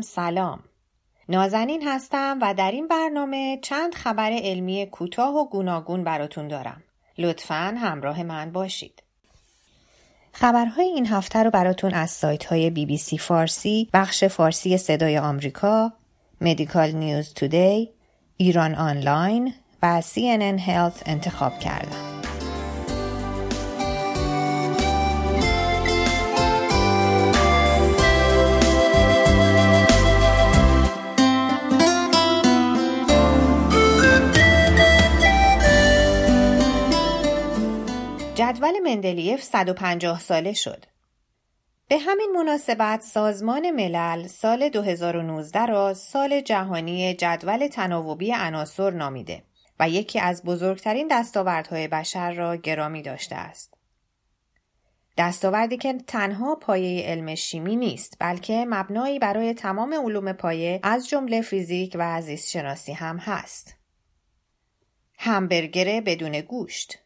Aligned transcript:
سلام. 0.00 0.60
نازنین 1.28 1.88
هستم 1.88 2.38
و 2.42 2.54
در 2.54 2.70
این 2.70 2.88
برنامه 2.88 3.58
چند 3.62 3.94
خبر 3.94 4.30
علمی 4.32 4.86
کوتاه 4.86 5.34
و 5.34 5.48
گوناگون 5.48 6.04
براتون 6.04 6.48
دارم. 6.48 6.82
لطفا 7.18 7.74
همراه 7.78 8.22
من 8.22 8.52
باشید. 8.52 9.02
خبرهای 10.32 10.86
این 10.86 11.06
هفته 11.06 11.42
رو 11.42 11.50
براتون 11.50 11.94
از 11.94 12.10
سایت 12.10 12.44
های 12.44 12.70
بی 12.70 12.86
بی 12.86 12.98
سی 12.98 13.18
فارسی، 13.18 13.88
بخش 13.92 14.24
فارسی 14.24 14.78
صدای 14.78 15.18
آمریکا، 15.18 15.92
مدیکال 16.40 16.92
نیوز 16.92 17.34
تودی، 17.34 17.90
ایران 18.36 18.74
آنلاین 18.74 19.54
و 19.82 20.00
CNN 20.00 20.60
Health 20.60 21.02
انتخاب 21.06 21.58
کردم. 21.58 22.09
جدول 38.60 38.78
مندلیف 38.78 39.42
150 39.42 40.20
ساله 40.20 40.52
شد. 40.52 40.86
به 41.88 41.98
همین 41.98 42.32
مناسبت 42.36 43.02
سازمان 43.02 43.70
ملل 43.70 44.26
سال 44.26 44.68
2019 44.68 45.66
را 45.66 45.94
سال 45.94 46.40
جهانی 46.40 47.14
جدول 47.14 47.66
تناوبی 47.66 48.32
عناصر 48.32 48.90
نامیده 48.90 49.42
و 49.78 49.88
یکی 49.88 50.20
از 50.20 50.42
بزرگترین 50.42 51.08
دستاوردهای 51.10 51.88
بشر 51.88 52.32
را 52.32 52.56
گرامی 52.56 53.02
داشته 53.02 53.36
است. 53.36 53.74
دستاوردی 55.18 55.76
که 55.76 55.92
تنها 56.06 56.54
پایه 56.54 57.06
علم 57.06 57.34
شیمی 57.34 57.76
نیست 57.76 58.16
بلکه 58.18 58.66
مبنایی 58.68 59.18
برای 59.18 59.54
تمام 59.54 59.94
علوم 59.94 60.32
پایه 60.32 60.80
از 60.82 61.08
جمله 61.08 61.42
فیزیک 61.42 61.96
و 61.98 62.22
زیست 62.22 62.50
شناسی 62.50 62.92
هم 62.92 63.18
هست. 63.18 63.74
همبرگر 65.18 66.00
بدون 66.00 66.40
گوشت 66.40 66.98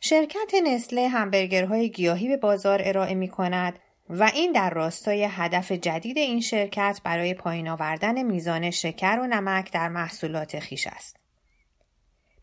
شرکت 0.00 0.54
نسله 0.64 1.08
همبرگرهای 1.08 1.90
گیاهی 1.90 2.28
به 2.28 2.36
بازار 2.36 2.80
ارائه 2.84 3.14
می 3.14 3.28
کند 3.28 3.78
و 4.10 4.30
این 4.34 4.52
در 4.52 4.70
راستای 4.70 5.28
هدف 5.30 5.72
جدید 5.72 6.18
این 6.18 6.40
شرکت 6.40 7.00
برای 7.04 7.34
پایین 7.34 7.68
آوردن 7.68 8.22
میزان 8.22 8.70
شکر 8.70 9.18
و 9.22 9.26
نمک 9.26 9.72
در 9.72 9.88
محصولات 9.88 10.58
خیش 10.58 10.86
است. 10.86 11.16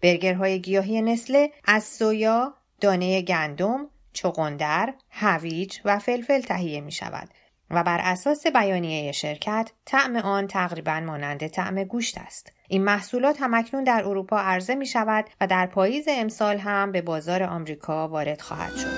برگرهای 0.01 0.61
گیاهی 0.61 1.01
نسله 1.01 1.51
از 1.65 1.83
سویا، 1.83 2.53
دانه 2.81 3.21
گندم، 3.21 3.89
چغندر، 4.13 4.93
هویج 5.09 5.79
و 5.85 5.99
فلفل 5.99 6.41
تهیه 6.41 6.81
می 6.81 6.91
شود 6.91 7.29
و 7.69 7.83
بر 7.83 7.99
اساس 8.01 8.47
بیانیه 8.47 9.11
شرکت 9.11 9.71
طعم 9.85 10.15
آن 10.15 10.47
تقریبا 10.47 10.99
مانند 10.99 11.47
طعم 11.47 11.83
گوشت 11.83 12.17
است. 12.17 12.51
این 12.67 12.83
محصولات 12.83 13.37
همکنون 13.41 13.83
در 13.83 14.03
اروپا 14.05 14.39
عرضه 14.39 14.75
می 14.75 14.85
شود 14.85 15.25
و 15.41 15.47
در 15.47 15.65
پاییز 15.65 16.05
امسال 16.09 16.57
هم 16.57 16.91
به 16.91 17.01
بازار 17.01 17.43
آمریکا 17.43 18.07
وارد 18.07 18.41
خواهد 18.41 18.75
شد. 18.75 18.94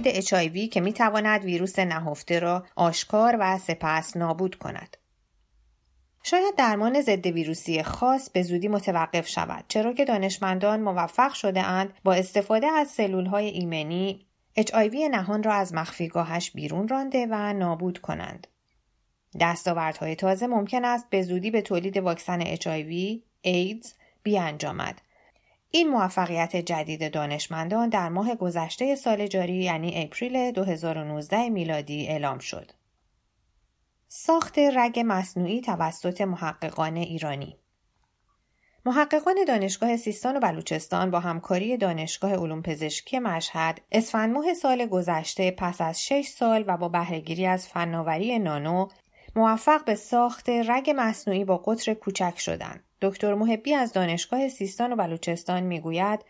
جدید 0.00 0.24
HIV 0.24 0.68
که 0.68 0.80
می 0.80 0.92
تواند 0.92 1.44
ویروس 1.44 1.78
نهفته 1.78 2.38
را 2.38 2.66
آشکار 2.76 3.36
و 3.40 3.58
سپس 3.58 4.16
نابود 4.16 4.54
کند. 4.54 4.96
شاید 6.22 6.54
درمان 6.56 7.00
ضد 7.00 7.26
ویروسی 7.26 7.82
خاص 7.82 8.30
به 8.30 8.42
زودی 8.42 8.68
متوقف 8.68 9.28
شود 9.28 9.64
چرا 9.68 9.92
که 9.92 10.04
دانشمندان 10.04 10.80
موفق 10.80 11.32
شده 11.32 11.62
اند 11.62 11.94
با 12.04 12.14
استفاده 12.14 12.66
از 12.66 12.88
سلول 12.88 13.26
های 13.26 13.46
ایمنی 13.46 14.26
HIV 14.58 14.94
نهان 15.10 15.42
را 15.42 15.52
از 15.52 15.74
مخفیگاهش 15.74 16.50
بیرون 16.50 16.88
رانده 16.88 17.26
و 17.30 17.52
نابود 17.52 17.98
کنند. 17.98 18.46
دستاوردهای 19.40 20.16
تازه 20.16 20.46
ممکن 20.46 20.84
است 20.84 21.10
به 21.10 21.22
زودی 21.22 21.50
به 21.50 21.62
تولید 21.62 21.96
واکسن 21.96 22.54
HIV، 22.54 23.20
ایدز 23.40 23.94
بیانجامد. 24.22 25.02
این 25.76 25.88
موفقیت 25.88 26.56
جدید 26.56 27.12
دانشمندان 27.12 27.88
در 27.88 28.08
ماه 28.08 28.34
گذشته 28.34 28.94
سال 28.94 29.26
جاری 29.26 29.54
یعنی 29.54 30.04
اپریل 30.04 30.50
2019 30.50 31.48
میلادی 31.48 32.08
اعلام 32.08 32.38
شد. 32.38 32.72
ساخت 34.08 34.58
رگ 34.58 35.02
مصنوعی 35.06 35.60
توسط 35.60 36.20
محققان 36.20 36.96
ایرانی 36.96 37.58
محققان 38.86 39.36
دانشگاه 39.48 39.96
سیستان 39.96 40.36
و 40.36 40.40
بلوچستان 40.40 41.10
با 41.10 41.20
همکاری 41.20 41.76
دانشگاه 41.76 42.34
علوم 42.34 42.62
پزشکی 42.62 43.18
مشهد 43.18 43.80
اسفند 43.92 44.34
ماه 44.34 44.54
سال 44.54 44.86
گذشته 44.86 45.50
پس 45.50 45.80
از 45.80 46.04
6 46.04 46.26
سال 46.26 46.64
و 46.66 46.76
با 46.76 46.88
بهرهگیری 46.88 47.46
از 47.46 47.68
فناوری 47.68 48.38
نانو 48.38 48.88
موفق 49.36 49.84
به 49.84 49.94
ساخت 49.94 50.48
رگ 50.48 50.94
مصنوعی 50.96 51.44
با 51.44 51.56
قطر 51.56 51.94
کوچک 51.94 52.34
شدند. 52.38 52.85
دکتر 53.00 53.34
محبی 53.34 53.74
از 53.74 53.92
دانشگاه 53.92 54.48
سیستان 54.48 54.92
و 54.92 54.96
بلوچستان 54.96 55.62
می‌گوید 55.62 56.20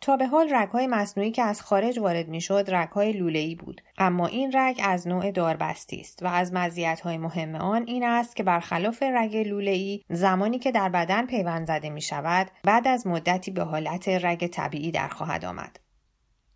تا 0.00 0.16
به 0.16 0.26
حال 0.26 0.54
رگهای 0.54 0.86
مصنوعی 0.86 1.30
که 1.30 1.42
از 1.42 1.62
خارج 1.62 1.98
وارد 1.98 2.28
می‌شد 2.28 2.64
رگهای 2.68 3.12
لوله‌ای 3.12 3.54
بود. 3.54 3.80
اما 3.98 4.26
این 4.26 4.52
رگ 4.54 4.80
از 4.84 5.08
نوع 5.08 5.30
داربستی 5.30 6.00
است 6.00 6.22
و 6.22 6.26
از 6.26 6.52
مزیت‌های 6.52 7.18
مهم 7.18 7.54
آن 7.54 7.84
این 7.86 8.04
است 8.04 8.36
که 8.36 8.42
برخلاف 8.42 9.02
رگ 9.02 9.36
لوله‌ای 9.36 10.04
زمانی 10.10 10.58
که 10.58 10.72
در 10.72 10.88
بدن 10.88 11.26
پیوند 11.26 11.66
زده 11.66 11.90
می 11.90 12.02
شود 12.02 12.50
بعد 12.62 12.88
از 12.88 13.06
مدتی 13.06 13.50
به 13.50 13.62
حالت 13.62 14.08
رگ 14.08 14.46
طبیعی 14.46 14.90
در 14.90 15.08
خواهد 15.08 15.44
آمد. 15.44 15.80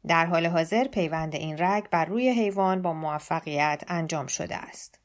در 0.07 0.27
حال 0.27 0.47
حاضر 0.47 0.85
پیوند 0.85 1.35
این 1.35 1.57
رگ 1.59 1.85
بر 1.91 2.05
روی 2.05 2.29
حیوان 2.29 2.83
با 2.83 2.93
موفقیت 2.93 3.85
انجام 3.89 4.27
شده 4.27 4.57
است. 4.57 5.01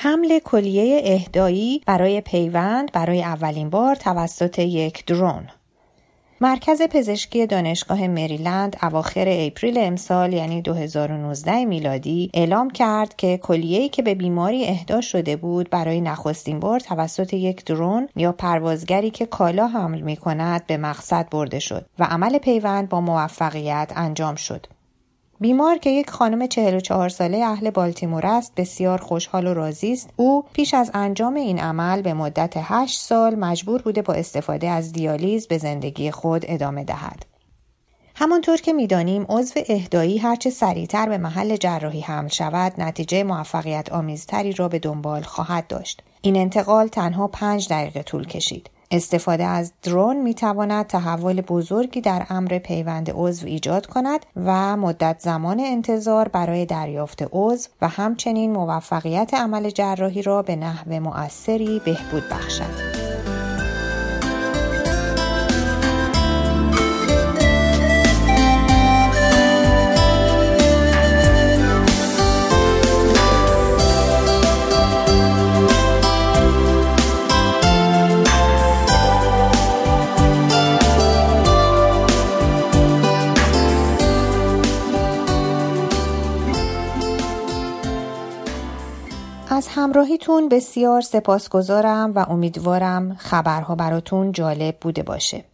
حمل 0.00 0.38
کلیه 0.38 1.00
اهدایی 1.04 1.82
برای 1.86 2.20
پیوند 2.20 2.92
برای 2.92 3.22
اولین 3.22 3.70
بار 3.70 3.94
توسط 3.94 4.58
یک 4.58 5.04
درون 5.04 5.48
مرکز 6.40 6.82
پزشکی 6.82 7.46
دانشگاه 7.46 8.06
مریلند 8.06 8.76
اواخر 8.82 9.24
اپریل 9.28 9.78
امسال 9.78 10.32
یعنی 10.32 10.62
2019 10.62 11.64
میلادی 11.64 12.30
اعلام 12.34 12.70
کرد 12.70 13.16
که 13.16 13.38
کلیه‌ای 13.42 13.88
که 13.88 14.02
به 14.02 14.14
بیماری 14.14 14.66
اهدا 14.66 15.00
شده 15.00 15.36
بود 15.36 15.70
برای 15.70 16.00
نخستین 16.00 16.60
بار 16.60 16.80
توسط 16.80 17.34
یک 17.34 17.64
درون 17.64 18.08
یا 18.16 18.32
پروازگری 18.32 19.10
که 19.10 19.26
کالا 19.26 19.66
حمل 19.66 20.00
می 20.00 20.16
کند 20.16 20.66
به 20.66 20.76
مقصد 20.76 21.28
برده 21.30 21.58
شد 21.58 21.86
و 21.98 22.04
عمل 22.04 22.38
پیوند 22.38 22.88
با 22.88 23.00
موفقیت 23.00 23.92
انجام 23.96 24.34
شد. 24.34 24.66
بیمار 25.40 25.78
که 25.78 25.90
یک 25.90 26.10
خانم 26.10 26.46
44 26.46 27.08
ساله 27.08 27.38
اهل 27.38 27.70
بالتیمور 27.70 28.26
است 28.26 28.52
بسیار 28.56 28.98
خوشحال 28.98 29.46
و 29.46 29.54
راضی 29.54 29.92
است. 29.92 30.10
او 30.16 30.44
پیش 30.52 30.74
از 30.74 30.90
انجام 30.94 31.34
این 31.34 31.58
عمل 31.58 32.02
به 32.02 32.14
مدت 32.14 32.52
8 32.56 33.00
سال 33.00 33.34
مجبور 33.34 33.82
بوده 33.82 34.02
با 34.02 34.14
استفاده 34.14 34.68
از 34.68 34.92
دیالیز 34.92 35.46
به 35.48 35.58
زندگی 35.58 36.10
خود 36.10 36.44
ادامه 36.48 36.84
دهد. 36.84 37.26
همانطور 38.14 38.56
که 38.56 38.72
می‌دانیم 38.72 39.26
عضو 39.28 39.60
اهدایی 39.68 40.18
هرچه 40.18 40.50
سریعتر 40.50 41.08
به 41.08 41.18
محل 41.18 41.56
جراحی 41.56 42.00
حمل 42.00 42.28
شود 42.28 42.72
نتیجه 42.78 43.24
موفقیت 43.24 43.92
آمیزتری 43.92 44.52
را 44.52 44.68
به 44.68 44.78
دنبال 44.78 45.22
خواهد 45.22 45.66
داشت. 45.66 46.02
این 46.22 46.36
انتقال 46.36 46.88
تنها 46.88 47.26
پنج 47.26 47.68
دقیقه 47.68 48.02
طول 48.02 48.26
کشید. 48.26 48.70
استفاده 48.90 49.44
از 49.44 49.72
درون 49.82 50.16
می 50.16 50.34
تواند 50.34 50.86
تحول 50.86 51.40
بزرگی 51.40 52.00
در 52.00 52.26
امر 52.30 52.58
پیوند 52.58 53.10
عضو 53.14 53.46
ایجاد 53.46 53.86
کند 53.86 54.26
و 54.36 54.76
مدت 54.76 55.16
زمان 55.20 55.60
انتظار 55.60 56.28
برای 56.28 56.66
دریافت 56.66 57.24
عضو 57.32 57.68
و 57.82 57.88
همچنین 57.88 58.52
موفقیت 58.52 59.34
عمل 59.34 59.70
جراحی 59.70 60.22
را 60.22 60.42
به 60.42 60.56
نحو 60.56 61.00
مؤثری 61.00 61.80
بهبود 61.84 62.22
بخشد. 62.30 62.97
از 89.58 89.68
همراهیتون 89.68 90.48
بسیار 90.48 91.00
سپاسگزارم 91.00 92.12
و 92.14 92.26
امیدوارم 92.28 93.14
خبرها 93.14 93.74
براتون 93.74 94.32
جالب 94.32 94.76
بوده 94.80 95.02
باشه. 95.02 95.44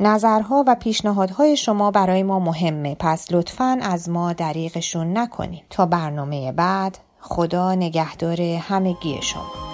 نظرها 0.00 0.64
و 0.66 0.74
پیشنهادهای 0.74 1.56
شما 1.56 1.90
برای 1.90 2.22
ما 2.22 2.38
مهمه. 2.38 2.96
پس 3.00 3.26
لطفا 3.30 3.78
از 3.82 4.08
ما 4.08 4.32
دریغشون 4.32 5.18
نکنید 5.18 5.64
تا 5.70 5.86
برنامه 5.86 6.52
بعد 6.52 6.98
خدا 7.20 7.74
نگهدار 7.74 8.40
همگی 8.40 9.18
شما. 9.22 9.65